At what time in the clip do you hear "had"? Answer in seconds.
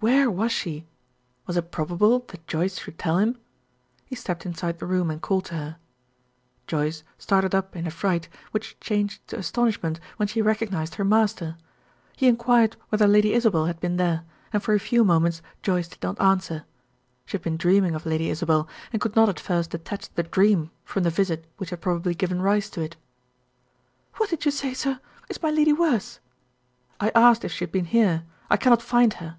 13.66-13.80, 17.32-17.42, 21.70-21.80, 27.64-27.72